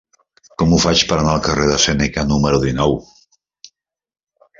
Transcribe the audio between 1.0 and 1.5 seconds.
per anar al